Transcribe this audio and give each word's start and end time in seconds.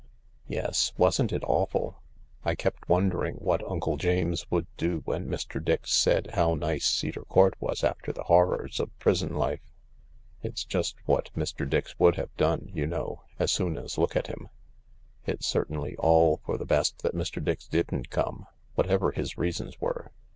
"Yes— 0.47 0.91
wasn't 0.97 1.31
it 1.31 1.43
awful! 1.45 2.01
I 2.43 2.55
kept 2.55 2.89
wondering 2.89 3.35
what 3.35 3.61
Uncle 3.69 3.97
James 3.97 4.49
would 4.49 4.65
do 4.75 5.03
when 5.05 5.27
Mr. 5.27 5.63
Dix 5.63 5.91
said 5.93 6.31
how 6.33 6.55
nice 6.55 6.87
Cedar 6.87 7.21
Court 7.21 7.53
was 7.59 7.83
after 7.83 8.11
the 8.11 8.23
horrors 8.23 8.79
of 8.79 8.97
prison 8.97 9.35
life. 9.35 9.59
It's 10.41 10.65
just 10.65 10.95
what 11.05 11.29
Mr. 11.35 11.69
Dix 11.69 11.99
would 11.99 12.15
have 12.15 12.35
done, 12.35 12.71
you 12.73 12.87
know— 12.87 13.21
as 13.37 13.51
soon 13.51 13.77
as 13.77 13.99
look 13.99 14.15
at 14.15 14.25
him. 14.25 14.49
It's 15.27 15.45
certainly 15.45 15.95
all 15.97 16.41
for 16.47 16.57
the 16.57 16.65
best 16.65 17.03
that 17.03 17.13
Mr. 17.13 17.39
Dix 17.45 17.67
didn't 17.67 18.09
come— 18.09 18.47
what 18.73 18.87
ever 18.89 19.11
his 19.11 19.37
reasons 19.37 19.79
were." 19.79 20.11